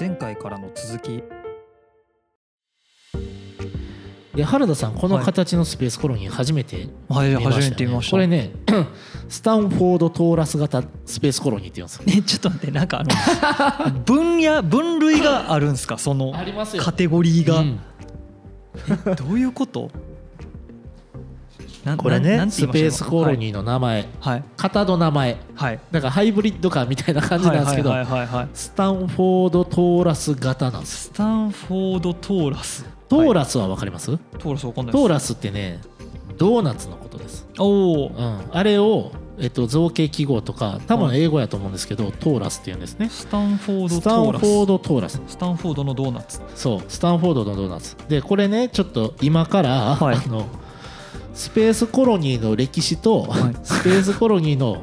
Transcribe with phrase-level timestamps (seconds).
[0.00, 1.22] 前回からの続き。
[4.34, 8.10] で原田さんこの形のスペースコロニー初めてはい見ましたよね、初めて見ました。
[8.12, 8.52] これね
[9.28, 12.22] スタンフォードトーラス型スペースコロニーって言うんですよね。
[12.26, 15.98] ちょっと待ってなんかあの 分野分類があるんですか？
[15.98, 16.32] その
[16.78, 17.80] カテゴリーが、うん。
[19.06, 19.90] えどういうこと？
[19.92, 20.09] な
[21.96, 24.44] これねスペースコロニーの名前、はい。
[24.56, 25.36] 型の名前。
[25.54, 25.80] はい。
[25.90, 28.48] だからハイブリッドカーみたいな感じなんですけど、はいはいはいはいはい。
[28.54, 31.04] スタンフォードトーラス型なんです。
[31.06, 32.84] スタンフォードトーラス。
[33.08, 35.02] トーララスは分かります、トーラスわかんないです。
[35.02, 35.80] トーラスってね
[36.38, 43.08] ドーナツのことです、おおうん、あれを、えっと、造形記号とか多分英語やと思うんですけど、トーラスって言うんですね。
[43.08, 44.00] スタンフォードス。
[44.02, 45.20] タンフォートーラスドトーラス。
[45.26, 46.40] スタンフォードのドーナツ。
[46.54, 46.82] そう。
[46.86, 47.96] スタンフォードのドーナツ。
[48.08, 50.16] でこれねちょっと今から、はい。
[50.16, 50.46] あの
[51.40, 53.56] スペースコロニーの歴史と、はい。
[53.62, 54.82] スペースコロニーの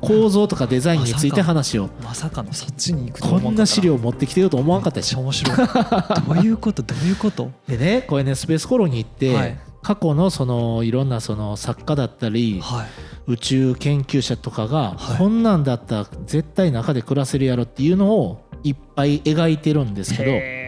[0.00, 1.90] 構造とかデザインについて話を。
[2.04, 5.18] まさかのそっちに行くとこんな資料持ってきてると思わんかったでしょ？
[5.18, 5.56] 面白い。
[5.56, 6.84] どういうこと？
[6.84, 7.50] どういうこと？
[7.66, 9.58] でねこれねスペースコロニーって、はい。
[9.82, 12.86] 過去のそのいろんなその作家だったりはい。
[13.32, 15.18] 宇宙研究者とかが、はい。
[15.18, 20.67] こんなんだったら絶対中で暮らせるやろっていうのをいっぱい描いてるんですけどへ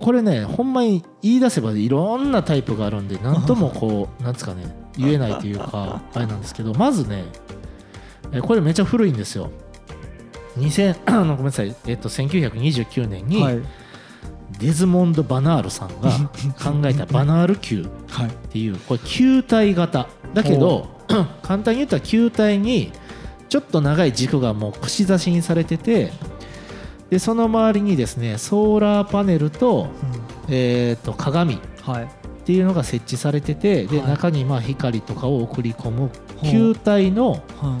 [0.00, 7.24] これねほんまに言い出せばいろんなタイプがあるんで何ともこう なんですかね言えないというか あれなんですけどまずね
[8.32, 9.50] えこれめっちゃ古いんですよ。
[10.58, 13.60] 2000 あのごめんなさい、えっと、1929年にーはい。
[14.58, 16.10] デズモンド・バナールさんが
[16.62, 18.26] 考えたバナール球はい。
[18.26, 20.08] っていうこれ球体型。
[20.34, 20.88] だけど
[21.42, 22.92] 簡単に言ったら球体に
[23.48, 26.12] ちょっと長い軸がもう串刺しにされてて
[27.10, 29.88] でその周りにですねソーラーパネルと,、
[30.48, 32.08] えー、と鏡っはい。
[32.44, 34.08] ていうのが設置されててで、はい。
[34.08, 36.10] 中にまあ光とかを送り込む
[36.42, 37.80] 球体のは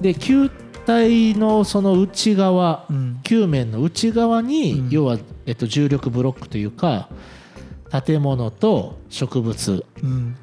[0.00, 0.48] で球
[0.86, 2.86] 体のその内側
[3.22, 4.90] 球面の内側に、うん。
[4.90, 7.08] 要は、えっと、重力ブロックというか
[8.04, 10.36] 建物と植物うん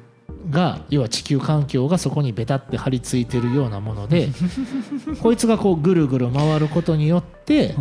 [0.50, 4.28] が要は地球環境がそこにベタって張り付いてるようなもので
[5.20, 7.74] こいつがこうぐるぐる回ることによって、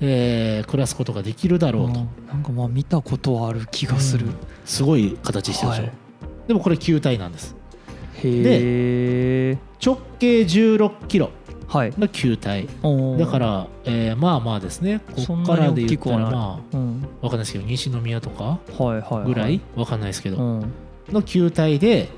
[0.00, 2.00] えー暮らすことができるだろうと。
[2.32, 4.32] なんかまあ見たことはある気がする、うん。
[4.64, 5.92] すごい形してるでしょ、はい。
[6.48, 7.54] でもこれ球体なんです。
[8.22, 11.30] へえ直径16キロ
[11.66, 11.92] はい。
[11.98, 12.68] の球体。
[12.82, 13.18] おー。
[13.18, 15.00] だから、えーまあまあですね。
[15.14, 17.06] こそんっからで言ったらまあうん。
[17.20, 19.24] わかんないですけど西宮とかはいはいはい。
[19.26, 20.72] ぐらいわかんないですけど、うん
[21.12, 22.08] の球体で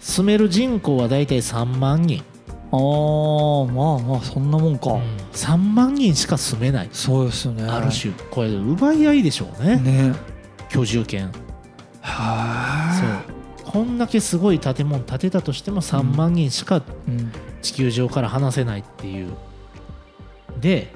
[0.00, 2.22] 住める人口は大体3万人、
[2.70, 5.02] あーまあまあそんなもんか、うん。
[5.32, 6.88] 3万人しか住めない。
[6.92, 7.64] そうですよね。
[7.64, 9.76] ある種これ奪い合いでしょうね。
[9.76, 10.14] ね。
[10.68, 11.32] 居住権。
[12.00, 13.72] はそう。
[13.72, 17.32] こんだけすごい建物建てたとしても3万人しかうん。
[17.62, 19.32] 地球上から離せないっていう。
[20.60, 20.92] で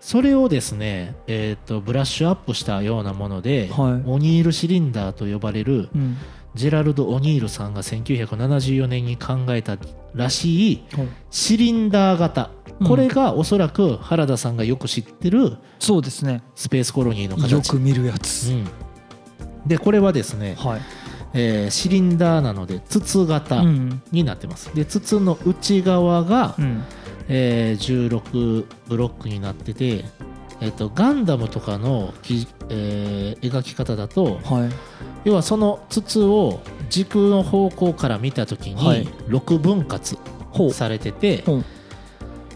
[0.00, 4.02] それをですね、えー、とブラッシュアップしたようなもので、はい。
[4.06, 6.16] オニールシリンダーと呼ばれるうん
[6.54, 9.78] ジェラルド・オニールさんが1974年に考えた
[10.14, 11.08] らしいはい。
[11.30, 12.50] シリンダー型。
[12.80, 12.86] うん。
[12.88, 16.42] これがおそらく原田さんがよく知ってるそうですね。
[16.54, 17.52] スペースコロニーの形。
[17.52, 18.66] よく見るやつ、うん、
[19.66, 20.80] でこれはですね、はい、
[21.34, 24.02] えーシリンダーなので筒型うん。
[24.10, 24.74] になってます。
[24.74, 26.82] で筒の内側が、うん。
[27.28, 30.04] えー16ブロックになってて、
[30.60, 34.70] えっとガンダムとかのき、えー描き方だとはい。
[35.24, 39.00] 要はその筒を軸の方向から見た時はい。
[39.00, 40.18] に6分割
[40.72, 41.64] されてて、ほう。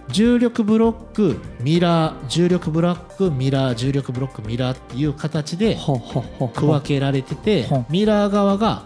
[0.08, 5.98] 重力ブロックミラー重力ブロックミラー重力ブロックミラーっていう形ではは
[6.44, 8.84] は区分けられててはミラー側が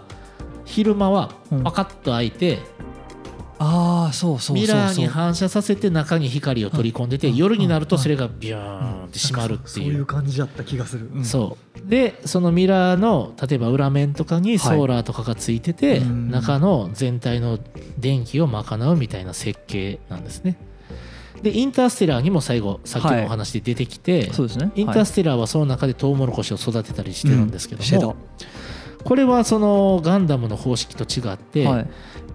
[0.65, 1.63] 昼間はうん。
[1.63, 2.78] パカッと開いてうそうそうそう
[4.53, 7.35] ミラーに反射させて中に光を取り込んでてうん。
[7.35, 8.01] 夜になるとうん。
[8.01, 10.05] それがビューンって閉まるってそういう。
[10.05, 11.25] 感じだった気がする、うん。
[11.25, 11.89] そう。
[11.89, 16.31] でそのミラーの例えば裏面とかにソーラーとかがついてて、うん。
[16.31, 17.59] 中の全体の
[17.97, 20.57] 電気を賄うみたいな設計なんですね。
[21.41, 24.71] でインターステラーにも最後さっきのお話で出てきて、そうですね。
[24.75, 28.15] インターステラーはその中でトウモロコシを育てたりしてるんですけども、
[29.03, 31.87] これはそのガンダムの方式と違って、はい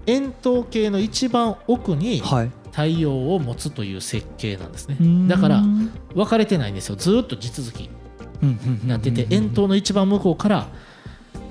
[0.06, 2.50] 円筒形の一番奥にはい。
[2.74, 4.96] 太陽を持つという設計なんですね。
[5.00, 5.28] うん。
[5.28, 5.62] だから
[6.12, 6.96] 分かれてないんですよ。
[6.96, 7.88] ずーっと地続き
[8.42, 10.66] になってて円筒の一番向こうから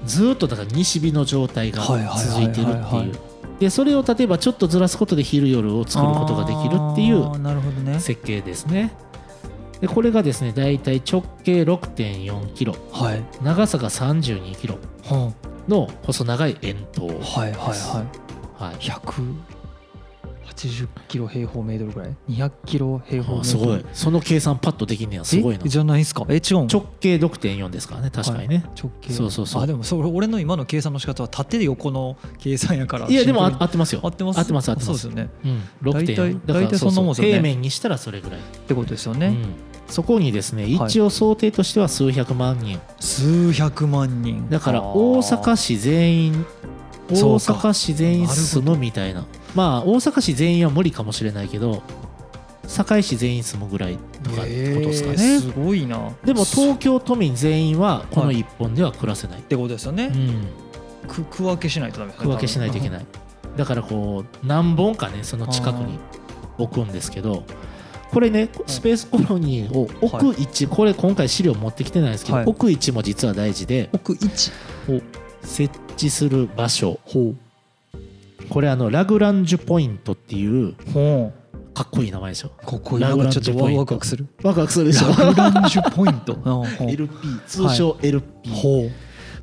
[0.05, 3.15] ずーっとだから西日の状態がはいはい続いてるってはいはいはいいう。
[3.59, 8.91] でそれを例えばちょっとずらすことで昼夜を作ることができるっていう設計ですね。
[9.79, 12.75] でこれがですねだいたい直径6.4キロ。
[12.91, 13.23] はい。
[13.41, 15.31] 長さが32キロは
[15.69, 18.32] の細長い円筒あはいはいはい
[18.63, 19.35] はい、180
[20.43, 23.41] 80キロ平方メートルぐらい？200キロ平方メートル？
[23.41, 23.85] あすごい。
[23.93, 25.23] その計算パッとできんねや。
[25.23, 25.63] すごいな。
[25.65, 26.25] えじゃないですか？
[26.29, 26.67] え違うん？
[26.67, 28.11] 直径6.4ですからね。
[28.11, 29.13] 確かにね、直径。
[29.13, 29.63] そうそうそう。
[29.63, 33.07] あでもそれ俺の今の計算の仕方は縦で横の計算やから。
[33.07, 34.01] いやでも合ってますよ。
[34.03, 34.39] 合ってます？
[34.39, 34.99] 合ってます合ってます。
[34.99, 35.29] そうですよね。
[35.83, 37.31] うん、大体6.4だから大体そんなもんですよね。
[37.31, 39.55] 平面にしたらそれぐらい、ってことですよね、うん、
[39.87, 44.49] そこにですね一応想定としては数百万人、数百万人。
[44.49, 46.45] だから大阪市全員
[47.09, 49.25] 大阪市全員住むみたいな。
[49.55, 51.83] まあ大阪市全員は無理かもしれないけど
[52.67, 56.11] 堺市全員住むぐらいとかことですかね、えーすごいな。
[56.23, 63.01] でも東京都民全員はこの一本では暮らせない、ってことですよね、うん、く区分けしないとダメですね区分けしないといけない。
[63.01, 63.05] い
[63.57, 65.99] だからこう何本かねその近くに
[66.57, 67.43] 置くんですけど
[68.11, 72.45] これねスペースコロニーを置く位置、これ今回資料持ってきてないんですけど、はい。
[72.45, 75.01] 置く位置も実は大事で奥1
[75.43, 76.99] 設置する場所。
[77.05, 77.33] ほ
[78.49, 80.73] これあのラグランジュポイントっていう
[81.73, 82.51] かっこいい名前でしょ？
[82.61, 83.79] うかっこいいラグランジュポイント。
[83.79, 84.27] ワクワクする。
[84.43, 85.07] ワクワクするでしょ？
[85.09, 86.37] ラグランジュポイント。
[86.87, 87.09] LP
[87.47, 88.91] 通称 LP、ほう。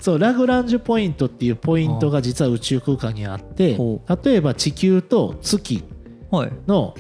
[0.01, 5.83] そうラグランジュポイントっていうポイントが実は宇宙空間にあってほ例えば地球と月
[6.31, 6.53] はい。
[6.67, 6.95] の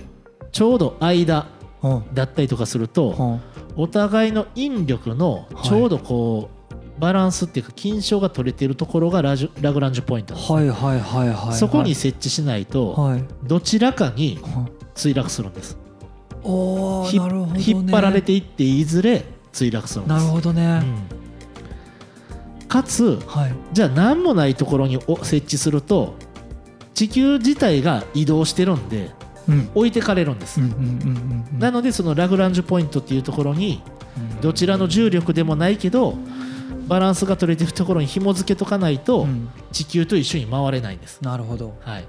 [0.53, 1.47] ちょうど間
[1.83, 2.15] うん。
[2.15, 3.41] だったりとかすると
[3.77, 3.83] うん。
[3.83, 6.60] お互いの引力のちょうどこう
[7.01, 10.35] バランスっていうか均衡が取れているところがラジュラグランジュポイント。
[10.35, 11.55] はいはいはいはいはい。
[11.55, 13.25] そこに設置しないとはい。
[13.45, 14.39] どちらかに
[14.95, 15.79] 墜落するんです。
[16.43, 17.65] おなるほどね。
[17.67, 20.17] 引っ張られていっていずれ墜落するんです。
[20.17, 20.83] なるほどね、
[22.61, 22.69] うん。
[22.69, 23.55] かつはい。
[23.73, 26.15] じゃあ何もないところにお設置すると
[26.95, 29.11] 地球自体が移動してるんで
[29.49, 29.71] うん。
[29.75, 33.83] 置いてかれるんです、うんうんうんうんなのでそのラグランジュポイントっていうところに
[34.41, 36.15] どちらの重力でもないけど
[36.91, 39.49] バランスが取れてるところに紐付けとかないとうん。
[39.71, 41.79] 地球と一緒に回れないんです、なるほど。
[41.83, 42.07] はい、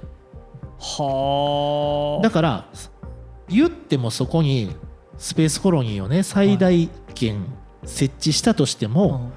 [0.80, 2.22] はあ。
[2.22, 2.68] だから
[3.48, 4.74] 言ってもそこに
[5.18, 7.46] スペースコロニーをね最大限
[7.84, 9.30] 設置したとしても、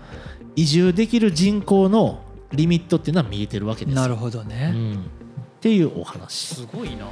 [0.55, 3.95] 移住できる人口のリミットっていうのは見えてるわけです。
[3.95, 5.03] よなるほどうね、ん、
[5.65, 6.55] っていうお話。
[6.55, 7.07] すごいな。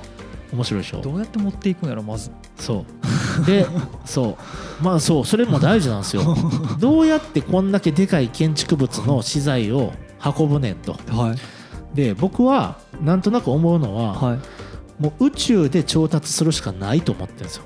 [0.54, 1.02] 面白いでしょ？
[1.02, 2.30] どうやって持っていくんやろまず。
[2.56, 2.86] そ
[3.42, 3.46] う。
[3.48, 3.66] で
[4.06, 4.38] そ
[4.80, 4.84] う。
[4.84, 5.26] まあそう。
[5.26, 6.38] それも大事なんですよ。
[6.80, 9.92] どうやってこんだけでかい建築物の資材を
[10.24, 10.92] 運ぶねんと。
[11.10, 11.96] はい。
[11.96, 14.40] で僕はなんとなく思うのは、はい。
[15.02, 17.64] もう宇宙で調達するしかないと思ってるんですよ、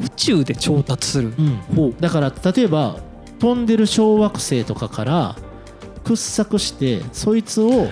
[0.00, 1.34] 宇宙で調達する？
[1.38, 2.96] うん、だから例えば
[3.38, 5.36] 飛んでる小惑星とかから
[6.04, 7.88] 掘削してそいつを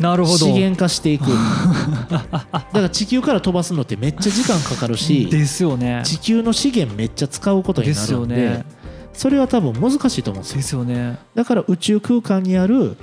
[0.00, 0.38] なるほど。
[0.38, 1.24] 資源化していく。
[2.10, 6.02] だから地球から飛ばすのってめっちゃ時間かかるしですよね。
[6.04, 8.64] 地球の資源めっちゃ使うことにですなるんでよね。
[9.12, 10.56] それは多分難しいと思うんですよ。
[10.56, 11.18] ですよね。
[11.34, 12.96] だから宇宙空間にある。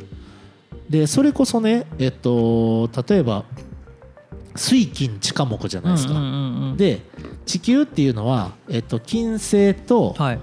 [0.89, 3.45] でそれこそねえっと例えば
[4.55, 6.13] 水金地下木じゃないですか、
[6.75, 7.01] で
[7.45, 10.39] 地球っていうのは、えっと、金星と、はい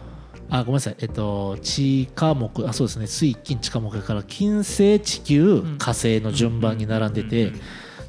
[0.51, 2.67] あごめんなさい、えっと、地下木。
[2.67, 3.07] あそうですね。
[3.07, 5.79] 水金地下木だから金星地球ん。
[5.79, 7.53] 火星の順番に並んでて、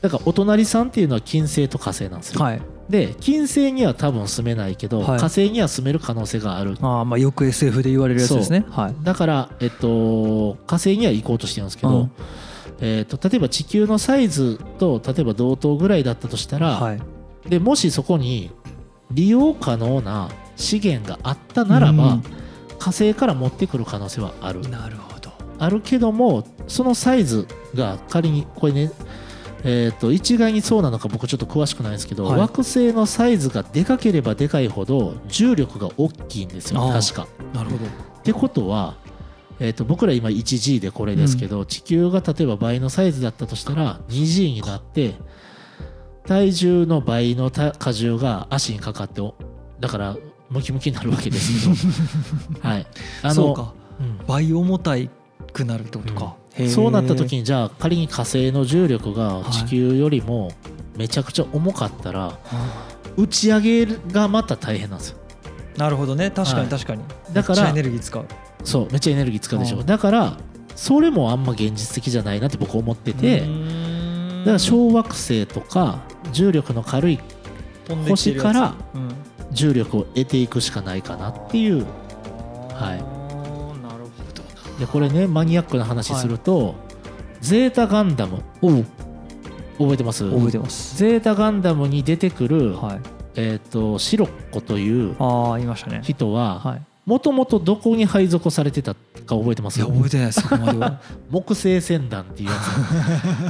[0.01, 2.61] だからお隣さんっていうのは金星と火星なんですよ、はい。
[2.89, 5.19] で金星には多分住めないけど、はい。
[5.19, 6.77] 火星には住める可能性がある。
[6.81, 8.65] ああまあよく SF で言われるやつですね。
[8.69, 8.95] はい。
[9.03, 12.11] だから、えっと、火星には行こうとしてるんですけど、うん。
[12.81, 17.01] えっと、例えば地球のサイズと例えば同等ぐらいだったとしたら、はい。
[17.49, 18.51] でもしそこに
[19.11, 22.23] 利用可能な資源があったならば、うん。
[22.77, 24.61] 火星から持ってくる可能性はある。
[24.69, 25.31] なるほど。
[25.57, 28.91] あるけどもそのサイズが仮にこれね
[29.61, 32.39] えー、と一概にそうなのか僕ちょっと詳しくないんですけど、はい。
[32.39, 37.27] 惑星のサイズがでかければでかいほど重力が大きいんですよ確か。
[37.53, 37.85] なるほど。
[37.85, 37.89] っ
[38.23, 38.95] てことは、
[39.59, 45.15] えー、と僕ら今 1G でこれですけど、地球が例えば倍のサイズだったとしたら 2G になって
[46.25, 49.35] 体重の倍のた荷重が足にかかってお
[49.81, 50.17] だから
[50.49, 52.59] ムキムキになるわけですけど。
[52.67, 52.87] はい。
[53.21, 53.73] あのそうか。
[53.99, 54.25] うん。
[54.27, 55.09] 倍重たい
[55.53, 56.69] くなるってことか、へー。
[56.69, 59.51] そうなった時にじゃあ仮に火星の重力がはい。
[59.51, 60.51] 地球よりも
[60.97, 62.87] めちゃくちゃ重かったらあ
[63.17, 65.17] 打ち上げがまた大変なんですよ。
[65.75, 66.31] ーなるほどね。
[66.31, 66.65] 確かはい。
[66.65, 67.03] に確かに、
[67.33, 68.25] だからめっちゃエネルギー使う。
[68.63, 69.79] そうめっちゃエネルギー使うでしょ。
[69.79, 69.85] うん。
[69.85, 70.37] だから
[70.75, 73.45] それもあんま現実的じゃないなって僕思っててだ
[74.45, 75.99] から小惑星とか
[76.31, 77.19] 重力の軽い
[78.07, 79.09] 星からうん
[79.51, 81.85] 重力を得ていくしかないかなっていう。
[82.73, 82.97] はい。
[83.81, 84.43] なるほど
[84.79, 86.75] でこれねマニアックな話すると、
[87.41, 88.43] ゼータガンダム。
[88.61, 88.83] お
[89.83, 90.29] 覚えてます？
[90.29, 90.97] 覚えてます。
[90.97, 92.99] ゼータガンダムに出てくる、はい。
[93.35, 96.01] えー、とシロッコというああ言いましたね。
[96.03, 96.81] 人は、はい。
[97.05, 98.99] もともとどこに配属されてたか
[99.35, 99.79] 覚えてます？
[99.79, 100.99] いや覚えてないですそこまでは。
[101.31, 102.55] 木星船団っていうや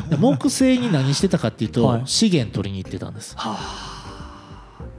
[0.07, 0.09] つ。
[0.11, 2.01] で木星に何してたかっていうと、はい。
[2.05, 3.35] 資源取りに行ってたんです。
[3.35, 3.98] はあ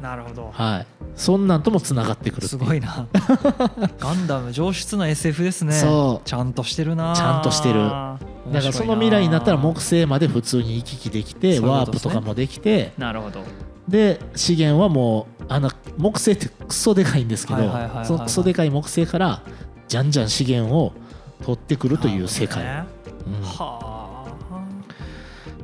[0.01, 0.51] なるほど。
[0.53, 0.87] はい。
[1.15, 3.07] そんなんともつながってくるすごいな。
[3.99, 5.75] ガンダム上質な SF ですね。
[5.75, 6.29] そう。
[6.29, 7.15] ちゃんとしてるな。
[7.15, 7.81] ちゃんとしてる。
[7.81, 8.19] 面
[8.53, 12.93] だからその未来になったら木星まで普通に行き来できてワープとかもできて。
[12.97, 13.41] なるほど。
[13.89, 17.73] で資源はもうあの木星ってクソでかいんですけど
[18.05, 19.43] そのクソでかい木星から
[19.89, 20.93] じゃんじゃん資源を
[21.43, 22.87] 取ってくるという世界、なる
[23.27, 23.43] うん。
[23.43, 24.11] はあ。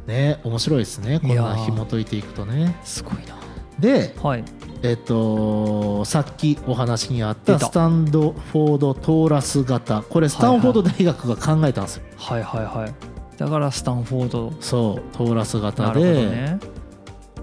[0.06, 1.20] ね面白いですね。
[1.20, 2.76] こんな紐解いていくとね。
[2.84, 3.36] すごいな
[3.78, 4.44] ではい。
[4.82, 10.02] えっとさっきお話にあったスタンドフォード・トーラス型。
[10.02, 12.94] これスタンフォード大学が考えたんですよ、はいはいはい。
[13.36, 14.52] だからスタンフォード。
[14.60, 16.58] そうトーラス型なるほどで、ね。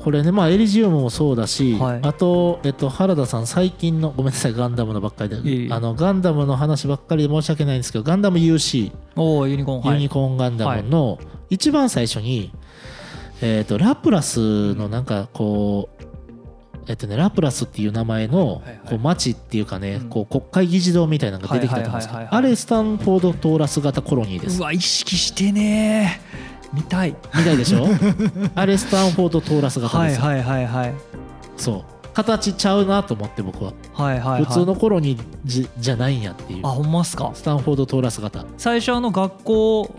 [0.03, 1.99] これねまあエリジウムもそうだし、はい。
[2.03, 5.73] あと、えっと、原田さん最近のごめんなさいガンダムのばっかりで。
[5.73, 9.81] あのガンダムの話ばっかりで申し訳ないんですけどガンダム UC、おおユニコーン。
[9.81, 9.95] はい。
[9.95, 12.51] ユニコーンガンダムの一番最初に、
[13.41, 16.03] えっとラプラスのなんかこう
[16.87, 20.09] えっとね、ラプラスっていう名前のこう町っていうかね、うん。
[20.09, 24.59] こう国会議事堂みたいなのが出てきたと思うんですけどあれスタンフォード・トーラス型コロニーです。
[24.59, 26.21] うわ意識してね
[26.73, 27.15] 見たい。
[27.35, 27.85] みたいでしょ？
[28.55, 30.93] あれスタンフォード・トーラス型ですよ、はいはいはいはい。
[31.57, 31.83] そう。
[32.13, 33.73] 形ちゃうなと思って僕は。
[33.93, 34.45] はいはいはい。
[34.45, 36.67] 普通のコロニーじじゃないんやっていう。
[36.67, 37.31] あほんまっすか？
[37.33, 39.95] スタンフォード・トーラス型、最初あの学校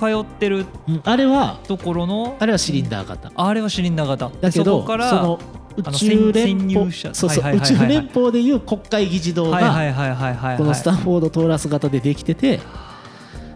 [0.00, 2.36] 通ってるうんあれはところの？
[2.40, 3.30] あれはシリンダー型。
[3.34, 4.30] あれはシリンダー型。
[4.40, 5.38] だけどそこからその
[5.76, 7.14] 宇宙連邦者。
[7.14, 12.60] そうそう宇宙連邦でいう国会議事堂がはいはいはいこのスタンフォード・トーラス型でできてて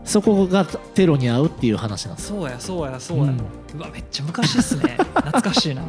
[0.05, 2.29] そこがテロに合うっていう話なんです。
[2.29, 4.97] そうやそうやそうや、ううんわめっちゃ昔っすね。
[5.15, 5.83] 懐かしいな。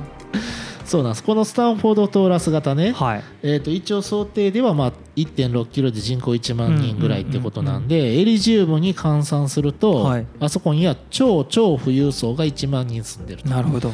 [0.84, 1.24] そうなんです。
[1.24, 3.24] このスタンフォード・トーラス型ね、はい。
[3.44, 10.26] えー、と一応想定ではまあ1.6キロで人口1万人ぐらいってことなんでエリジウムに換算すると、はい。
[10.42, 13.50] あそこには超超富裕層が1万人住んでると。
[13.50, 13.94] なるほど。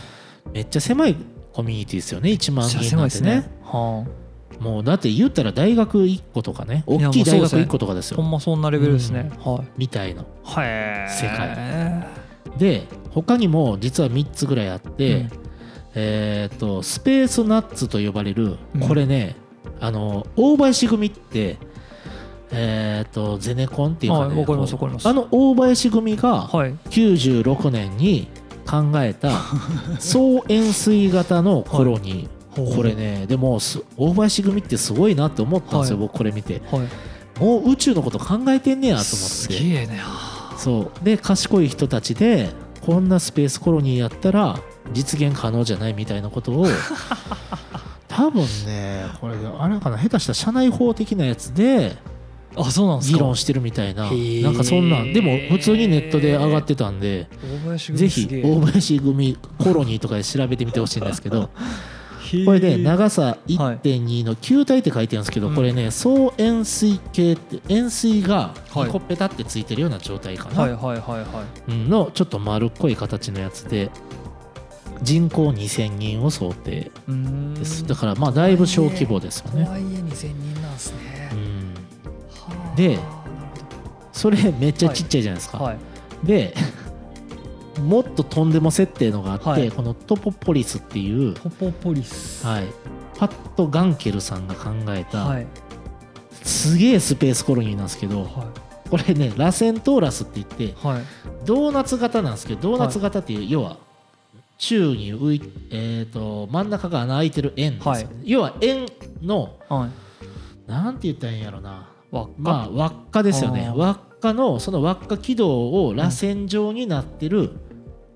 [0.53, 1.15] めっちゃ狭い
[1.55, 3.35] コミュニティですよね1万人狭ないんてね。
[3.37, 3.49] ね。
[3.63, 4.05] は
[4.59, 7.61] もうだって言ったら大学1個とかね大きい大学もうそうですね。
[7.63, 9.67] 1個とかですあほよんまそんなレベルですね、はい。
[9.77, 11.55] みたいなはい世界
[12.57, 15.29] で他にも実は3つぐらいあって、うん。
[15.95, 18.81] えっ、とスペースナッツと呼ばれるうん。
[18.81, 19.37] これね、
[19.79, 21.57] あの大林組って
[22.51, 24.45] えっ、とゼネコンっていうかね、はい
[25.05, 26.73] あの大林組がはい。
[26.89, 28.27] 96年に
[28.65, 29.31] 考えた
[29.99, 36.07] 総円錐型のコロニー、これねでもす大林組ってすごいなって思ったんですよ、はい。
[36.07, 36.61] 僕これ見て。
[36.71, 37.39] はい。
[37.39, 39.63] もう宇宙のこと考えてんねやと思すって。
[39.63, 39.99] げえね。
[40.57, 41.03] そう。
[41.03, 42.49] で賢い人たちで
[42.85, 44.59] こんなスペースコロニーやったら
[44.93, 46.65] 実現可能じゃないみたいなことを。
[48.07, 51.97] 多分ねこれあれかな下手した社内法的なやつで
[52.57, 53.17] あそうなんですか？
[53.17, 54.09] 議論してるみたいな。
[54.11, 55.13] なんかそんなん。
[55.13, 57.27] でも普通にネットで上がってたんで
[57.93, 61.49] ぜひ大林組コロニーとかで調べてみてほしいんですけど。
[62.43, 65.55] これね長さ1.2の球体って書いてるんですけどうん。
[65.55, 68.89] これね総円錐形って円錐がはい。
[68.89, 70.55] 2個ペタってついてるような状態かな、
[71.87, 73.91] のちょっと丸っこい形のやつで
[75.03, 76.91] 人口2000人を想定
[77.57, 77.85] です。
[77.85, 81.29] だからまあだいぶ小規模ですよね、とはいえ2000人なんですね。
[81.31, 81.54] うん、はあ
[82.75, 82.99] で
[84.11, 85.77] それめっちゃちっちゃいじゃないですか、ほどはい。
[86.23, 86.53] で
[87.81, 89.71] もっととんでも設定のがあって、はい。
[89.71, 92.45] このトポポリスっていう、ポポポリス。
[92.45, 92.67] はい、
[93.17, 95.47] パット・ガンケルさんが考えた、はい。
[96.41, 98.47] すげえスペースコロニーなんですけどは
[98.89, 101.01] これね螺旋トーラスって言っていはい。
[101.43, 103.77] ドーナツ型なんですけどドーナツ型っていう、要は
[104.57, 108.07] 宙に浮いえー、と真ん中が穴開いてる円ですよね、はい。
[108.23, 108.85] 要は円
[109.21, 110.71] のはい。
[110.71, 111.89] なんて言ったらいいんやろな
[112.37, 113.71] まあ輪っかですよね。
[113.75, 117.51] 輪っかのその輪っか軌道を螺旋状になってる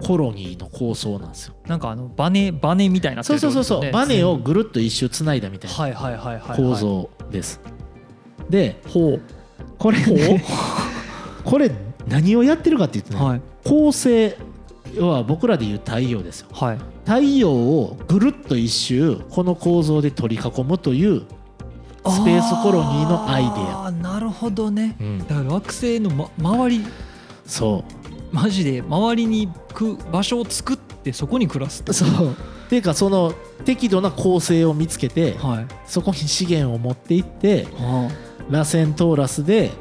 [0.01, 7.59] コロニーの構想なんですよ、なんかあのバネバネみたいになってるそうそうそうそう、バネをぐるっと一周つないだみたいな構造です、
[8.49, 9.21] でほう。
[9.77, 10.43] これね
[11.43, 11.71] これ
[12.07, 13.41] 何をやってるかって言ってね、はい。
[13.65, 14.33] 恒星
[14.95, 16.47] 要は僕らでいう太陽ですよ。
[16.51, 16.77] はい。
[17.05, 21.23] 太陽をぐるっと一周この構造で取り囲むという
[22.09, 24.95] スペースコロニーのアイデア、なるほどね。
[24.99, 26.85] うん、だから惑星の、ま、周り。
[27.45, 28.35] そう。
[28.35, 32.31] マジで周りにく場所を作ってそこに暮らすってそう。
[32.31, 33.33] っていうかその
[33.65, 35.67] 適度な構成を見つけてはい。
[35.85, 38.11] そこに資源を持っていっては
[38.49, 39.71] 螺旋トーラスで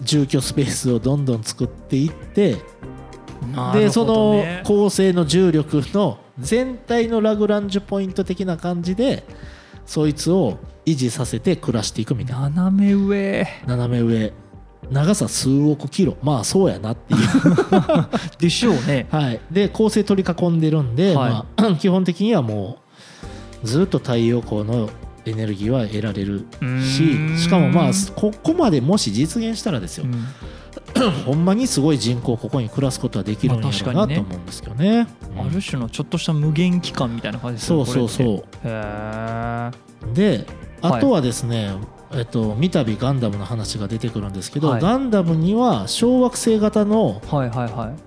[0.00, 2.56] 住居スペースをどんどん作っていって
[3.54, 9.24] あでそのね構成の重力の全体のラグランジュポイント的な感じで
[9.84, 12.50] そいつを維持させて暮らしていくみたいな。
[12.50, 13.46] 斜め上。
[13.66, 14.32] 斜め上。
[14.90, 16.16] 長さ数億キロ。
[16.22, 17.20] まあそうやなっていう。
[18.38, 19.06] でしょうね。
[19.10, 21.30] はい、で構成取り囲んでるんで、はい。
[21.30, 22.78] まあ、 基本的にはも
[23.62, 24.90] うずっと太陽光の
[25.24, 26.46] エネルギーは得られる
[26.82, 30.04] ししかもまあここまでもし実現したらですよ。
[30.04, 30.26] う、ん。
[31.24, 35.06] ほんまにすごい人口ここに暮らすことはできるんやろうまあ確かにねなと思うんですけどね。
[35.38, 38.08] ある種のちょっとした無限期間みたいな感じですそうそうう。
[38.08, 41.74] そへうではいあとはですね、
[42.12, 44.80] えっと、三度ガンダムの話が出てくるんですけど、はい。
[44.80, 47.22] ガンダムには小惑星型の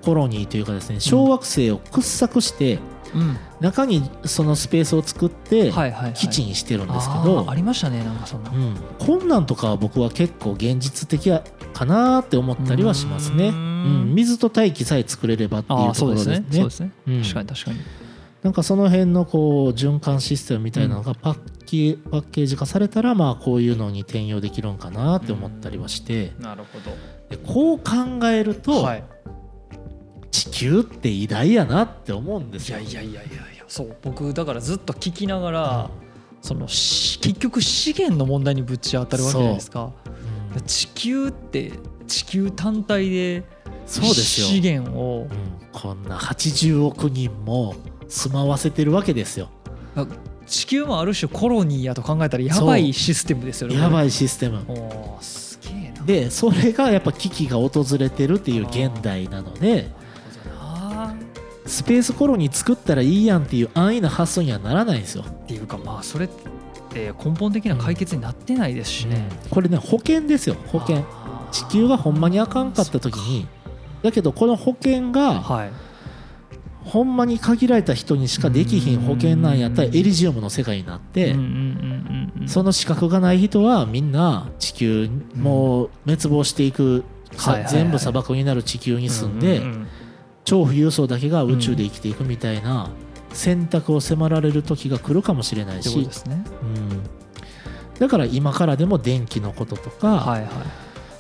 [0.04, 2.80] コロニーというかですね小惑星を掘削して
[3.14, 3.38] うん。
[3.62, 6.14] 中にそのスペースを作ってはいはいはい。
[6.14, 13.50] 基地にしてるんですけあど、ーありましたねなんかそんなうん、こんなんとかは僕は結構現実的やかなって思ったりはしますね。
[13.50, 14.12] うん。
[14.12, 16.40] ん、水と大気さえ作れればっていうところですすね。
[16.40, 16.46] ね。
[16.52, 16.92] そうですね。
[17.08, 17.22] うん。
[17.22, 17.78] 確かに確かに
[18.46, 26.32] なんかその辺のこう循環システムみたいなのがパッキパッケージ化されたらまあこういうのに転用できるんかなって思ったりはして。
[26.40, 26.80] なるほ
[27.28, 29.04] でこう考えるとどはい。
[30.30, 32.78] 地球って偉大やなって思うんですよ。
[32.78, 33.66] いやいやいやいやいや。
[33.68, 35.90] そう僕だからずっと聞きながら
[36.44, 39.92] そのし結局資源の問題にぶち当たるわけじゃないですか。
[40.56, 40.60] う。
[40.60, 40.62] ん。
[40.62, 41.72] 地球って
[42.06, 43.44] 地球単体で
[43.88, 44.46] そうですよ。
[44.46, 47.74] 資源をうん、こんな80億人も
[48.08, 49.50] 住まわせてるわけですよ。
[50.46, 54.64] 地球もある種コロニーやと考えたらやばいシステムですよねいやばいシステム。
[55.22, 56.04] すげえな。
[56.06, 59.90] でそれがやっぱ危機が訪れてるっていう現代なので
[61.66, 65.24] スペースコロニー作ったらいいやんっていう安易な発想にはならないんですよ。
[65.28, 66.30] っていうかまあそれっ
[66.90, 71.04] て根本的な解決になってないですしね、これね保険ですよ保険。
[71.52, 73.48] 地球がほんまにあかんかった時に。
[74.04, 75.72] だけどこの保険がはい
[76.86, 79.98] ほんまに限られた人にしかできひん保険なんやったらうん。
[79.98, 81.36] エリジウムの世界になって
[82.46, 87.04] その資格がない人はみんな地球もう滅亡していく
[87.68, 89.62] 全部砂漠になる地球に住んで
[90.46, 92.92] 超富裕層だけが宇宙で生きていくみたいな
[93.34, 96.06] 選択を迫られる時が来るかもしれないし。
[96.06, 96.46] ですね。
[96.62, 97.04] うん。
[98.00, 100.40] だから今からでも電気のこととか、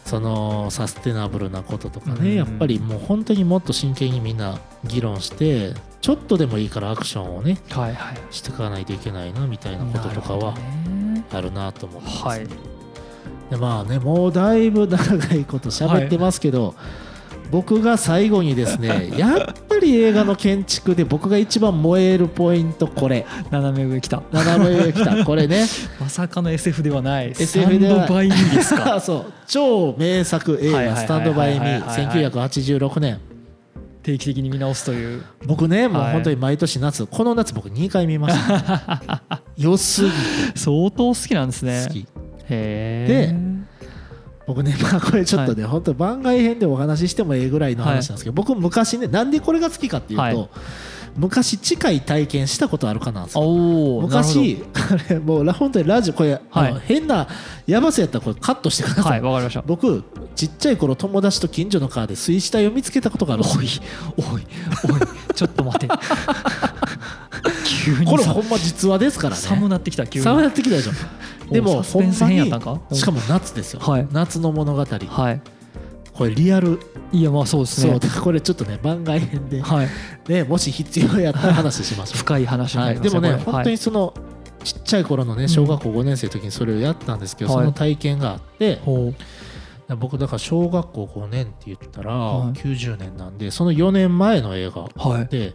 [0.05, 2.35] そのサステナブルなこととかね、うん。
[2.35, 8.17] やっぱりもう本当にもっと真剣にみんな議論してちょっとでもいいからアクションをねはいはい。
[8.29, 10.55] していかないといけないなみたいなこととかは
[11.31, 12.47] あるなと思ってます、はい。
[13.49, 16.75] でまあねもうだいぶ長いこと喋ってますけど、
[17.49, 23.25] 僕が最後にですねやっぱり映画の建築で僕が一番燃えるポイントこれ。
[23.51, 24.23] 斜め上来た。
[24.31, 25.25] 斜め上来た。
[25.25, 25.65] これね。
[25.99, 27.31] まさかの SF ではない。
[27.31, 28.05] SF では
[28.99, 29.25] そう。
[29.47, 33.19] 超名作映はいはいはいはい画「スタンドバイ・ミはいはいー」1986年。
[34.03, 35.23] 定期的に見直すという。
[35.45, 36.13] 僕ねもうはい。
[36.13, 39.21] 本当に毎年夏この夏僕2回見ました。
[39.57, 40.15] 良すぎて。
[40.55, 41.85] 相当好きなんですね。
[41.87, 41.99] 好き。
[41.99, 42.05] へ
[42.49, 43.35] え
[44.47, 50.49] 僕ねまあこれちょっとね、本当番外編でお話ししてもええぐらいの話なんですけど、僕昔ねなんでこれが好きかっていうと、はい。
[51.17, 53.43] 昔近い体験したことあるかなんですよ。
[54.01, 56.81] 昔あれ もう本当にラジオこれ、はい。
[56.85, 57.27] 変な
[57.65, 59.61] やばさやったらこれカットしてください、はいわかりました。
[59.65, 60.03] 僕
[60.35, 63.67] ちっちゃい頃友達と近所の川で水死体を見つけたことがあるおい
[64.17, 64.41] おい
[64.93, 65.01] おい
[65.33, 65.87] ちょっと待て。
[67.85, 69.41] 急にさこれほんま実話ですからね。
[69.41, 70.23] 寒なってきた急に。
[70.23, 70.91] 寒なってきたでしょ
[71.49, 72.81] でもほんまに編やったんか？
[72.91, 74.07] しかも夏ですよ、はい。
[74.11, 74.85] 夏の物語。
[74.85, 75.41] はい。
[76.13, 76.79] これリアル。
[77.11, 77.99] いやまあそうですね。
[78.21, 79.89] これちょっとね番外編で、はい。
[80.27, 82.17] ね、もし必要やったら話しましょう。
[82.19, 84.13] 深い話になはい、りますでもね本当にその
[84.63, 87.63] ちっちゃい頃のね小学校5年生の時にそれをやったんですけど、はい。
[87.63, 88.81] その体験があって、
[89.99, 92.53] 僕だから小学校5年って言ったらはい。
[92.53, 95.27] 90年なんでその4年前の映画はい。
[95.27, 95.53] で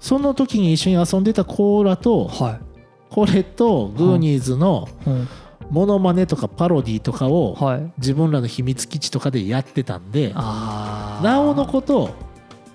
[0.00, 2.58] その時に一緒に遊んでたコーラとは
[3.10, 5.28] これとグーニーズのいうん。
[5.70, 7.92] モノマネとかパロディとかをはい。
[7.98, 12.10] 自分らの秘密基地とかでやってたんでなおのこと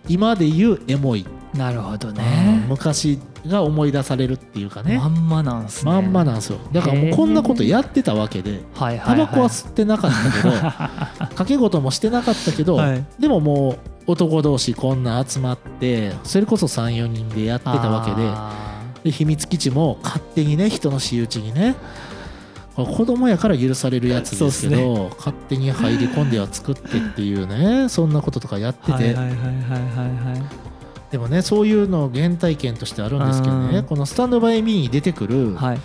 [0.08, 4.98] 今で言うエモい、なるほどうんね昔が思い出されるっていうかね。
[4.98, 5.91] まんまなんすね。
[5.91, 6.60] まんまなんですよ。
[6.71, 13.06] だからもうこんなことやってたわけでタバコは吸ってなかったけど 掛け事もしてなかったけど、はい。
[13.19, 18.75] でももう男同士こんな集まってそれこそ34人でやってたわけであ
[19.06, 21.76] で秘密基地も勝手にね人の私有地にね
[22.76, 29.15] 子供やから許されるやつですけど勝手に入り込んでは作ってっていうねそんなこととかやってて、
[31.12, 35.80] でもねそういうの原体験としてあるんですけどうんねこの「スタンド・バイ・ミー」に出てくる、はい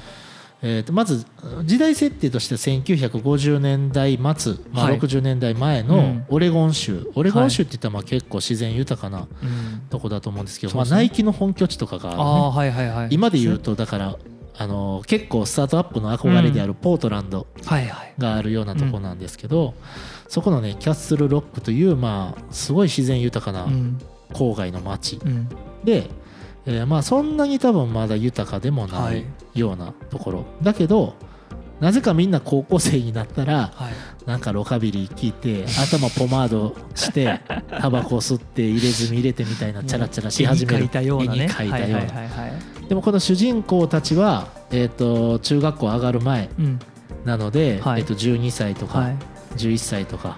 [0.62, 1.24] えー、とまず
[1.64, 4.98] 時代設定としては1950年代末、まあ、はい。
[5.00, 6.24] 60年代前のうん。
[6.28, 9.82] オレゴン州、オレゴン州って言ったらまあ結構自然豊かなうん。
[9.88, 10.94] とこだと思うんですけど、そうですね。
[10.96, 12.16] まあ、ナイキの本拠地とかがね。
[12.18, 13.08] ああはいはいはい。
[13.10, 14.16] 今で言うとだから
[14.58, 18.14] あの結構スタートアップの憧れであるポートランドはいはい。
[18.18, 19.72] があるようなとこなんですけど、
[20.28, 23.98] そこのねキャッスルロックというまあすごい自然豊かなうん。
[24.34, 25.48] 郊外の町うん。
[25.84, 26.10] で、
[26.66, 31.14] えーまあそんなに多分まだ豊かでもはないいようなところ、だけど
[31.80, 33.92] なぜかみんな高校生になったらはい。
[34.26, 37.40] なんかロカビリー聞いて頭ポマードして
[37.80, 40.78] タバコ吸って入れ墨入れてみたいなチャラチャラし始める。
[40.78, 41.34] 絵に描いたような。
[41.34, 42.30] ね
[42.88, 46.78] でもこの主人公たちは、えー、と中学校上がる前うん。
[47.24, 48.02] なので、はい。
[48.02, 49.16] えー、と12歳とかはい。
[49.56, 50.36] 11歳とか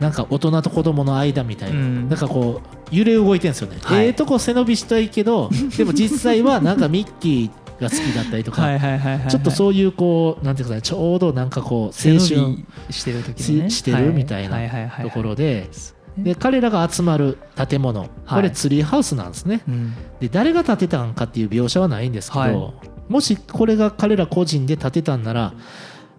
[0.00, 2.08] なんか大人と子供の間みたいな、うん。
[2.08, 2.60] なんかこ
[2.92, 4.06] う揺れ動いてるんですよね、はい。
[4.06, 12.24] ええとこ背伸びしたいけどでも実際はなんかミッキーが好きだったりとか、はいはいはいはいちょっとそういうこうなんていうかねちょうどなんかこう青春び
[12.90, 13.70] してる時のね。
[13.70, 15.04] ししてるみたいなはいはいはいはい。
[15.04, 15.68] ところで
[16.18, 19.94] で彼らが集まる建物これツリーハウスなんですね、うん。
[20.20, 22.72] で誰が建てたんかっていう描写はないんですけど、はい。
[23.08, 25.52] もしこれが彼ら個人で建てたんなら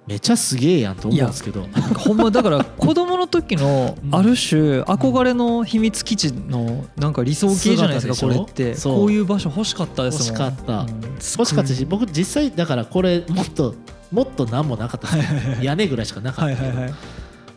[0.08, 1.68] めちゃすげえやんと思うんですけど。
[1.98, 8.76] ほんまだから子供の時のある種憧れの秘密基地のなんか理想形じゃないですかこれって。
[8.82, 10.42] こういう場所欲しかったですもん。
[10.42, 10.80] 欲しかった。
[10.80, 10.88] うん。
[10.88, 13.76] 欲しかったし僕実際だからこれもっと
[14.12, 16.56] もっと何もなかった屋根ぐらいしかなかった。
[16.56, 16.94] けど、はいはいはい。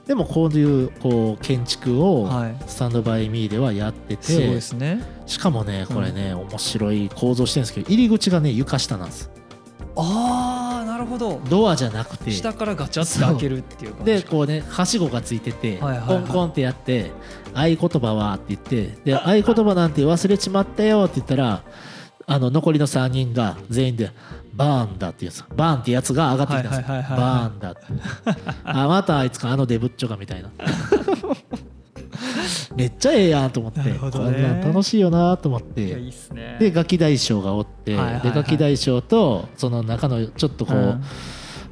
[0.09, 2.57] でもこういうこう建築をはい。
[2.67, 5.05] スタンドバイミーではやってて、すごいですね。
[5.27, 9.31] しかもねこれね、面白い構造してるんですけど入り口がね床下なんです
[10.03, 11.41] ああなるほど。
[11.49, 12.31] ドアじゃなくて。
[12.31, 16.07] 下からガチャって開けるっていう感じでこうねはしごがついてて、はいはいはい。
[16.07, 17.11] コンコンってやって
[17.55, 21.63] 「合言葉は?」って言ってで合言葉なんて忘れちまったよって言ったら
[22.27, 24.13] あの残りの3人が全員で
[24.55, 27.17] 「バーンだ」って言うんですよバーンってやつが上がってきたんですよ。
[27.17, 27.81] バーンだって。
[28.65, 30.51] あまたあいつかあのデブッチョがみたいな
[32.75, 35.87] めっちゃええやんと思って、なるほこんなん楽しいよなと思って。
[35.87, 36.57] いやいいっすね。
[36.61, 38.23] でガキ大将がおって、はいはいはい。
[38.23, 41.03] でガキ大将とその中のちょっとこう、うん。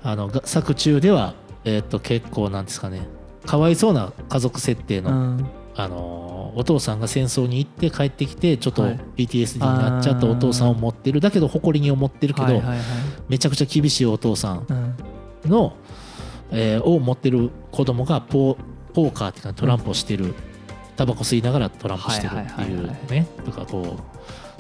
[0.03, 1.35] あのが作中では、
[1.65, 3.07] えー、と結構なんですかね。
[3.47, 5.47] かわいそうな家族設定の、うん。
[5.77, 9.01] あのーお父さんが戦争に行って帰ってきてちょっとはい。
[9.17, 12.79] PTSD になっちゃったお父さんを持ってるだけど誇りに思ってるけど、はいはいはい。
[13.29, 14.67] めちゃくちゃ厳しいお父さん
[15.45, 15.51] うん。
[15.51, 15.77] の、
[16.51, 18.57] えーを持ってる子供がポー
[18.95, 20.35] ポーカーっていうかトランプをしてる、
[20.99, 23.97] タバコ吸いながらトランプしてるっていうねとかこ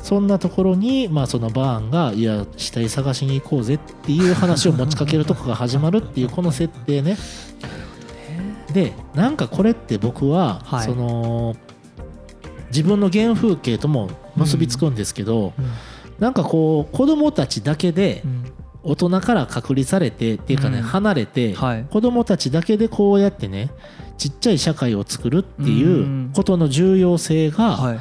[0.00, 7.16] うそんなところに、まあ、そのバーンが「いや死体探しに行こうぜ」っていう話を持ちかけるとこが始まるっていうこの設定ね。
[8.72, 10.84] でなんかこれって僕は、はい。
[10.84, 11.56] その
[12.68, 15.70] 自分の原風景とも結びつくんですけど、うん。
[16.20, 18.44] なんかこう子供たちだけでうん。
[18.84, 20.84] 大人から隔離されてっていうかね、うん。
[20.84, 21.86] 離れて、はい。
[21.90, 23.70] 子供たちだけでこうやってね
[24.18, 27.98] ちっちゃい社会を作るっていうことの重要性が、はい。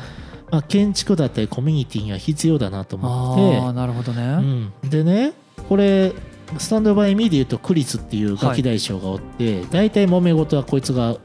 [0.50, 4.38] まあ、建築だったりコミュニティには必要だなとあ思あなるほどね。
[4.38, 5.34] って、うん、でね
[5.68, 6.14] これ
[6.58, 11.18] スタンドバイミーでいうとクリスっていうガキ大将がおって、大体揉め事はこいつが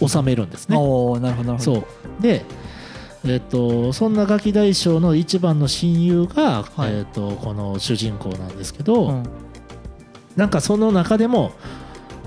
[0.00, 0.76] お 収めるんですね。
[0.76, 1.80] おおなるほどなるほど。
[1.80, 1.86] そ
[2.20, 2.22] う。
[2.22, 2.44] で
[3.26, 6.92] えっとそんなガキ大将の一番の親友が、はい。
[6.92, 9.22] えっとこの主人公なんですけど、うん。
[10.36, 11.52] なんかその中でも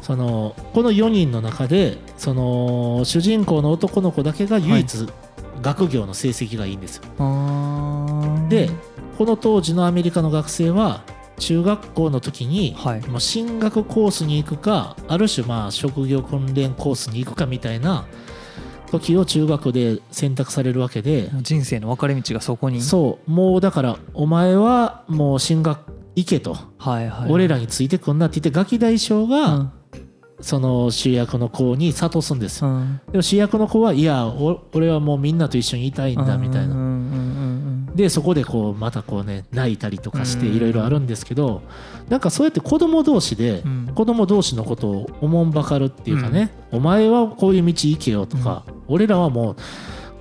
[0.07, 5.05] そのこの4人の中でその主人公の男の子だけが唯一
[5.61, 7.03] 学業の成績がいいんですよ。
[8.47, 8.69] で
[9.17, 11.03] この当時のアメリカの学生は
[11.39, 13.01] 中学校の時にはい。
[13.07, 18.07] もう進学コースに行くかある種まあ職業訓練コースに行くかみたいな
[18.89, 21.29] 時を中学で選択されるわけで。
[21.41, 22.81] 人生の分かれ道がそこに。
[22.81, 23.29] そう。
[23.29, 25.79] もうだからお前はもう進学
[26.15, 29.73] 行けと、はいはい俺らについてくんなって言ってガキ大将うがん
[30.39, 33.01] その主役の子に諭すんですよ、うん。
[33.11, 40.55] でも主役の子はいやお俺はもうみんなと一緒にいたいんだみたいな、うんうんうんでそこでこうまたこうね泣いたりとかしてうん。
[40.55, 41.63] いろいろあるんですけど
[42.09, 43.91] なんかそうやって子供同士でうん。
[43.95, 49.55] 子供同士のことをおもんばかるっていうかね、お前はこういう道行けよとか、俺らはもう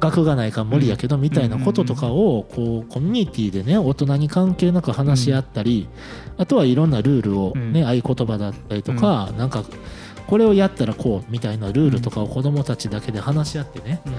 [0.00, 5.88] 学がないから無理やけどみたいなこととかをこうコミュニティでね大人に関係なく話し合ったり、
[6.38, 7.86] あとはいろんなルールをね、うん。
[7.86, 9.64] 合言葉だったりとか、なんか
[10.26, 14.12] これをやったらこうみたいなルールとかを子供たちだけで話し合ってね、うん。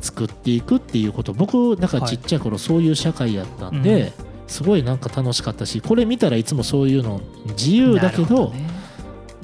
[0.00, 1.32] 作っていくっていうこと。
[1.32, 4.28] 僕だからちっちゃい頃そういう社会やったんで、うん。
[4.48, 8.52] すごいなんか楽しかったしこれ見たらいつもそういうの自由だけど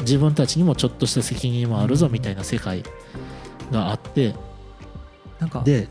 [0.00, 2.82] 自分たちにもちょっとした責任もあるぞみたいな世界
[3.70, 4.34] があって
[5.40, 5.88] なんかで、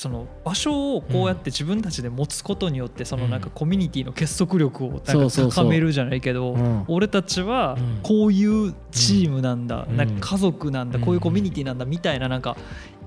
[0.00, 6.84] その場所をこうやって自分たちで持つことによってそのなんかコミュニティの結束力をなんか高めるじゃないけどうん。
[6.88, 9.98] 俺たちはうんこういうチームなんだうん。
[9.98, 11.04] なんか家族なんだうん。
[11.04, 12.56] こういうコミュニティなんだみたいななんか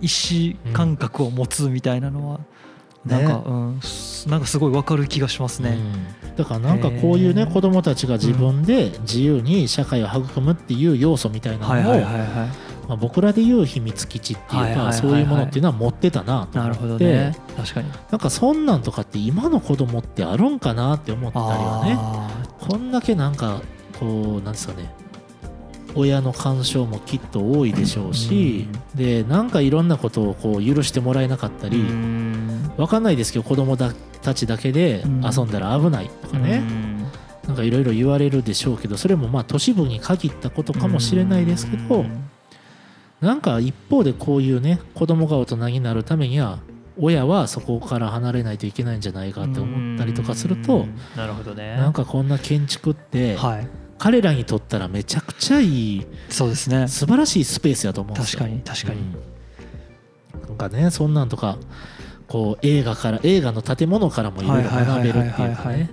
[0.02, 2.42] 意思感覚を持つみたいなのは
[3.08, 5.78] なんか、うんすなんかすごいわかる気がしますね、
[6.24, 6.36] うん。
[6.36, 17.38] だからなんかこういうね子供たちが自分で自由に社会を育むっていう要素みたいなのをはいはいはいはいまあ僕らでいう秘密基地っていうかそういうものっていうのは持ってたなとなるほど思ってね。
[17.56, 17.90] 確かに。
[18.12, 21.96] なんかそんなんとかって今の子供ってあるんかなって思ったりはね。
[21.98, 23.62] あこんだけなんか
[24.00, 24.94] こうなんですかね。
[25.96, 32.72] 親の干渉もきっと多いでしょうし、でなんかいろんなことをこう許してもらえなかったーり、うん。
[32.78, 33.94] わかんないですけど子供だ
[34.24, 37.04] たちだけで遊んだら危ないとかね、うん。
[37.48, 42.30] なんかいろいろ言われるでしょうけどそれもまあ都市部に限ったことかもしれないですけど、うん
[43.24, 46.60] なんか一方でこういうね子供が大人になるためには
[47.00, 51.78] 親はそこから離れないといけないんじゃないかって思ったりとかするとうんなるほどね。
[51.78, 53.68] なんかこんな建築ってはい。
[53.98, 56.90] 彼らにとったらめちゃくちゃいいそうですね。
[56.90, 58.50] 素晴らしいスペースやと思うんです確よ。
[58.50, 60.50] かに確かに、うん。
[60.50, 61.58] なんかねそんなんとか
[62.28, 65.90] こう映画から映画の建物からもいろいろ学べるっていうかね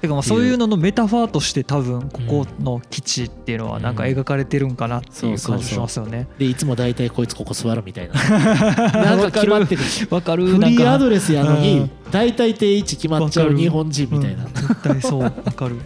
[0.00, 6.26] てかまあそういうののメタファーとして多分ここの基地っていうのはなんか描かれてるんかなっていう感じしますよね。
[6.38, 8.14] でいつも大体こいつここ座るみたいな。
[8.92, 15.20] なんか決まってるわかるフリーアドレレスやのうにん大体定位置決まっちゃう日本人みたいな、絶対そう。
[15.22, 15.76] わかる。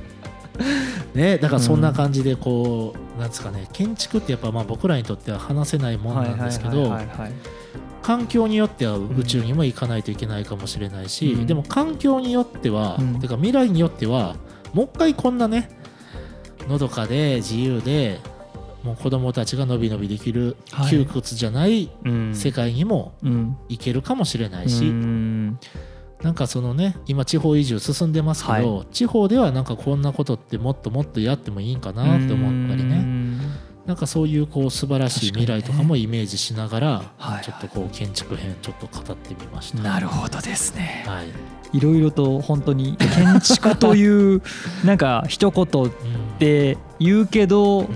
[1.15, 3.69] ねだからそんな感じでこうなんですかね。
[3.73, 6.97] 建築ってやっぱまあ僕らにとっては話せないもんなんですけど
[8.05, 11.47] 環境によっては宇宙にも行かないといけないかもしれないし、うん。
[11.47, 13.19] でも環境によっては、うん。
[13.19, 14.37] てか未来によっては
[14.75, 15.71] もう一回こんなね
[16.69, 18.21] のどかで自由で
[18.83, 20.91] もう子供たちがのびのびできるはい。
[20.91, 22.35] 窮屈じゃないうん。
[22.35, 23.57] 世界にもうん。
[23.71, 25.59] 行けるかもしれないし、うん。
[26.23, 32.97] なんかそのね今地方移住進んでますけど、地方ではなんかこんなことってもっともっとやってもいいんかなって思ったりね。
[32.97, 33.14] うん
[33.87, 37.45] なんかそういうこう素晴らしい未来とかもイメージしながら、はい。
[37.45, 39.83] ちょっとこう建築編ちょっと語ってみました。
[39.83, 41.05] なるほどですね。
[41.07, 41.29] はい。
[41.77, 44.43] いろいろと本当に建築という
[44.85, 47.89] なんか一言うんで言うけどうん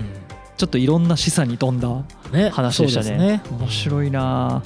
[0.59, 1.87] ちょっといろんな示唆に富んだ
[2.33, 3.07] ね、話でしたね。
[3.07, 3.41] そうですね。
[3.49, 4.61] 面白いな。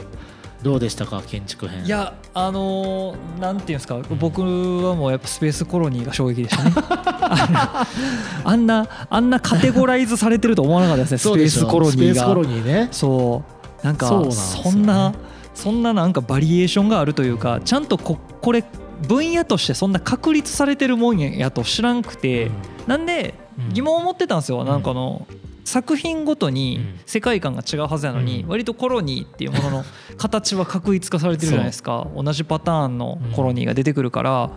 [0.64, 1.86] どうでしたか建築編。
[1.86, 6.72] いやあのーなんていうんですか僕はもうやっぱスペースコロニーが衝撃でしたね。
[8.44, 12.74] あんなあんなカテゴライズされてると思わなかったですねスペースコロニーが。
[12.74, 12.88] ね。
[12.92, 13.44] そ
[13.84, 13.86] う。
[13.86, 14.72] なんかそうなんですよね。
[14.72, 15.14] そんな
[15.54, 18.64] そんななんかバリエーションがあるというかちゃんとここれ
[19.08, 22.50] 分野としてそんな確立されてるもんやと知らんくて、
[22.88, 23.74] なんでうん。
[23.74, 25.28] 疑問を持ってたんですよ、んなんかあの
[25.66, 27.00] 作品ごとにうん。
[27.06, 28.50] 世界観が違うはずなのに、うん。
[28.50, 29.86] 割とコロニーっていうものの
[30.18, 32.08] 形は確立化されてるじゃないですか。
[32.16, 34.52] 同じパターンのコロニーが出てくるから、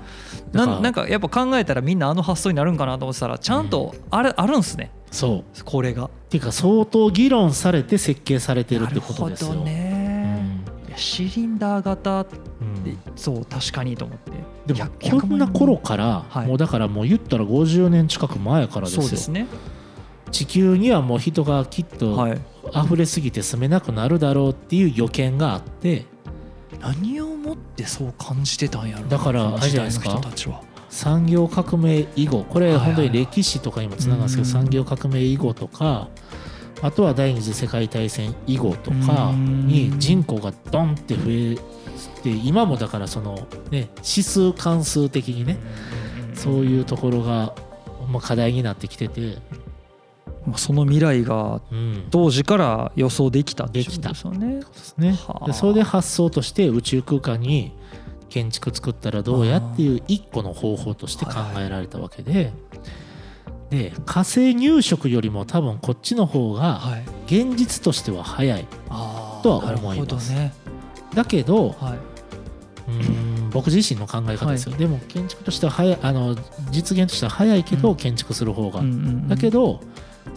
[0.53, 4.91] だからなんかやっぱ考えたらみんなあの発想になるんかなと思ってたらちゃんとあれあるんすね。
[5.11, 5.65] そう。
[5.65, 6.05] これが。
[6.05, 9.55] っていうか相当議論されて設計されてるってことですよ。
[9.55, 10.61] ね、
[10.97, 12.37] シリンダー型って
[13.15, 14.33] そう確かにと思って。
[14.67, 16.47] でも100こんな頃から、はい。
[16.47, 19.03] もうだからもう言ったら50年近く前からですよ。
[19.03, 19.47] そうですね
[20.31, 22.41] 地球にはもう人がきっとはい。
[22.75, 26.05] 溢れすぎて住めなくなるだろうっていう予見があって。
[26.81, 30.21] 何をもってそう感じてたんやろなだからあれじゃないですか？
[30.91, 32.45] 産業革命以後。
[32.45, 34.65] これはいはい本当に歴史とかにもつながるんですけどうん。
[34.65, 36.09] 産業革命以後とか
[36.83, 39.67] あとは第二次世界大戦以後とかうん。
[39.67, 41.57] に人口がドンって増え
[42.23, 45.59] て今もだからそのね指数関数的にね
[46.35, 47.55] そういうところが
[48.11, 49.66] まあ課題になってきてて、まあ
[50.57, 54.09] その未来がうん、当時から予想できたっていうことできた。
[54.11, 54.61] ですよね。
[54.61, 55.13] ですね。
[55.13, 55.47] はあ。
[55.47, 57.73] でそれで発想として宇宙空間に
[58.29, 62.53] 建築作ったらどうやっていう一個の方法として考えられたわけで。
[63.71, 67.05] で火星入植よりも多分こっちの方がはい。
[67.27, 68.67] 現実としては早い。
[69.43, 70.33] とは思います。
[70.33, 70.55] ね。
[71.15, 71.99] だけどはい。
[72.89, 76.37] うーん僕自身の考え方ですよ、でも建築としては早いあの
[76.71, 77.97] 実現としては早いけど、うん。
[77.97, 79.29] 建築する方が、うんうんうん。
[79.29, 79.81] だけど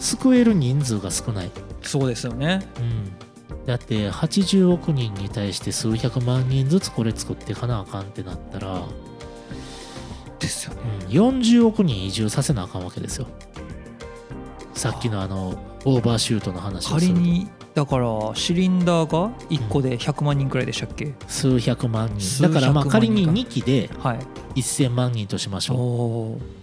[0.00, 1.50] 救える人数が少ない、
[1.82, 2.66] そうですよね。
[2.78, 8.82] うん、だって80億人に対して数百万人ずつこれ作っていかなあかんってなったら、
[10.38, 10.80] ですよね。
[11.06, 13.26] うん、40億人移住させなあかんわけですよ。
[14.74, 17.14] さっきのあのオーバーシュートの話をすると。
[17.14, 22.20] 仮にだからシリンダーが1個で100万人くらいでしたっけ、数百万人。
[22.20, 24.18] 数だからまあ仮に2期ではい。
[24.56, 26.59] 1000万人としましおょう。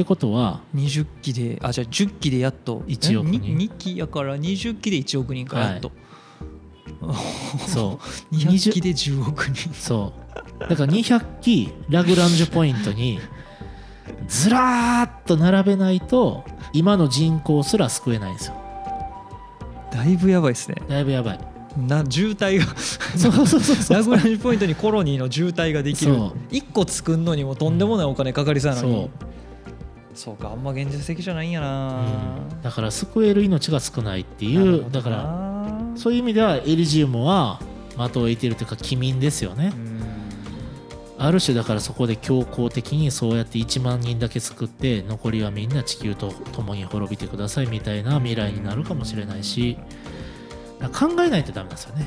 [0.00, 2.80] ってことは20期であじゃあ10期でやっと。
[2.86, 3.56] 1億人。
[3.56, 5.92] 2, 期やから20期で1億人かやっと、
[7.68, 8.00] そ
[8.32, 8.34] う。
[8.34, 9.70] 200期で10億人。
[9.74, 10.14] そ
[10.58, 10.60] う。
[10.60, 13.20] だから200期ラグランジュポイントに
[14.26, 18.54] ずらーっと並べないと今の人口すら救えないんですよ。
[19.92, 20.76] だいぶやばいですね。
[20.88, 21.40] だいぶやばい。
[21.76, 23.96] な渋滞がそうそうそうそう。
[23.98, 26.14] ラグランジュポイントにコロニーの渋滞ができる。
[26.14, 26.32] そう。
[26.50, 29.10] 1個作るのにもとんでもないお金かかりそうやのに
[30.14, 32.62] そうかあんま現実的じゃないんやな、うん。
[32.62, 37.60] だから救える命が少ないっていうだからなそういう意味ではエリジウムは
[37.96, 39.72] 的を置いてるというか機民ですよね。
[39.74, 40.00] うん。
[41.18, 49.76] ある種だからそこで強行的にそうやって1万人だけ救って残りはみんな地球と共に滅びてくださいみたいな未来になるかもしれないし
[50.98, 52.06] 考えないとダメなんですよね。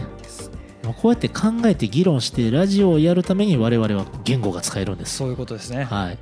[0.81, 5.17] でもこうやって考えて議論してラジオをやるために我々は言語が使えるんです。
[5.17, 6.17] そういうことですね、はい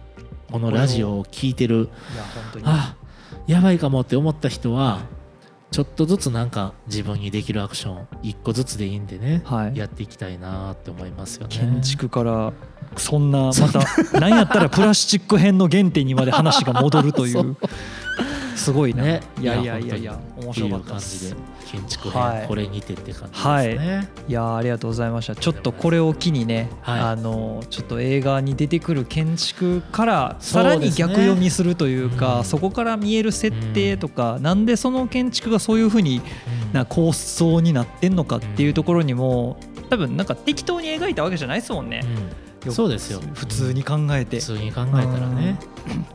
[0.52, 1.90] このラジオを聞いてる。
[2.14, 2.66] いや本当に。
[2.68, 2.96] あ
[3.48, 5.00] やばいかもって思った人は
[5.72, 9.78] ちょっとずつなんか自分にできるアクション一個ずつでいいんでね、はい。
[9.78, 11.58] やっていきたいなって思いますよね。
[11.58, 12.52] 建築から
[12.98, 17.56] そんなまた何やったらプラスチック編の原点にまで話が戻るという
[18.62, 19.22] すごいな、ね。
[19.40, 21.36] いやいやいやいや面白かったっす。
[21.72, 22.40] 建築はい。
[22.40, 24.32] 編これにてって感じですね、い。
[24.32, 25.36] やーありがとうございました。
[25.36, 27.00] ちょっとこれを機にね、はい。
[27.00, 32.44] あのちょっと映画に出てくる建築からさらに逆読みするというかうん。
[32.44, 36.74] そこから見える設定とか、なんでその建築がそういうふうにうん。
[36.74, 39.58] な構想になってんのかっていうところにも
[39.90, 42.16] 多分なんか適当に描いたわけじゃないですもんね、うん。
[42.16, 42.22] よ
[42.70, 43.20] そうですよ。
[43.34, 45.58] 普通に考えて、普通に考えたらね、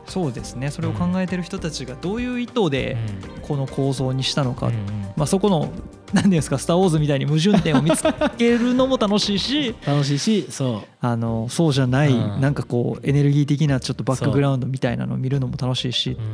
[0.07, 0.71] そうですね。
[0.71, 2.97] それを考えてる人たちがどういう意図うで
[3.37, 3.41] ん。
[3.41, 4.73] この構造にしたのか、うん
[5.15, 5.71] まあ、そこの
[6.13, 8.03] 何ていうんですか「スター・ウォーズ」みたいに矛盾点を見つ
[8.37, 10.87] けるのも楽しいし 楽しいしそう。
[11.01, 12.41] あのそうじゃない、うん。
[12.41, 16.25] なんかこうエネルギー的なちょっとバックグラウンドみたいなのを見るのも楽しいしうん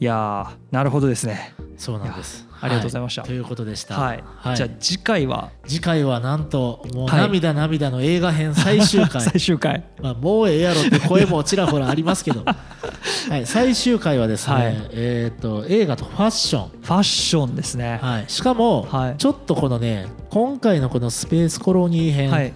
[0.00, 3.22] いやーなるほどですねそうなんですありがとうございました。
[3.22, 3.98] ということでした。
[3.98, 4.56] はい、はい。
[4.56, 5.50] じゃあ次回は？
[5.66, 7.20] 次回はなんともうはい。
[7.22, 9.84] 涙涙の映画編最終回、 最終回。
[10.02, 12.42] まあ、もうええやろって声もちらほらありますけど、
[13.30, 14.76] はい、最終回はですね、はい。
[14.92, 17.98] えー、と映画とファッション、ファッションですね。
[18.02, 19.14] はい、しかも、はい。
[19.18, 22.52] ちょっとこのね今回のこのスペースコロニー編、はい。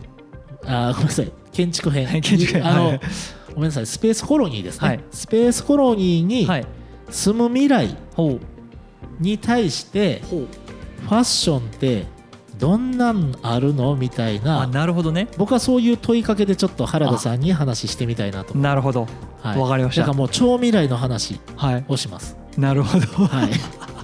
[0.67, 1.33] あごめんなさい。
[1.53, 2.09] 建築編。
[2.21, 2.67] 建築編。
[2.67, 3.01] あの、はい。
[3.55, 3.87] ごめんなさい。
[3.87, 5.01] スペースコロニーですね、はい。
[5.11, 6.67] スペースコロニーにはい。
[7.11, 7.95] 住む未来。
[8.15, 8.41] ほう
[9.21, 12.07] に対してファッションって
[12.59, 15.27] どんなんあるのみたいあななるほどね。
[15.37, 18.57] 僕はそういう問いかけでちょっと原田さんに話してみたいなと。
[18.57, 19.09] なるほど。
[19.41, 19.59] はい。
[19.59, 20.03] わかりました。
[20.03, 21.85] だからもう超未来の話はい。
[21.89, 22.37] をします。
[22.57, 23.07] なるほど。
[23.27, 23.51] はい。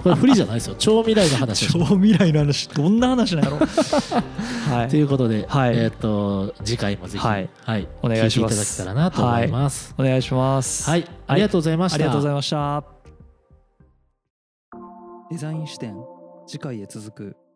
[0.03, 0.75] これ不利じゃないですよ。
[0.79, 1.85] 超未来の話超。
[1.85, 2.67] 未来の話。
[2.69, 3.59] どんな話なんやろ。
[4.75, 4.87] はい。
[4.89, 5.77] ということで、はい。
[5.77, 7.43] えっ、と次回もぜひ、ははい
[7.83, 8.55] い、お願いします。
[8.55, 9.95] 聞いていただけたらなと思います。
[9.97, 10.89] お願いします。
[10.89, 11.95] はい、ありがとうございました。
[11.95, 12.98] ありがとうございました
[15.29, 15.95] デザイン視点
[16.47, 17.48] 次回へ続く。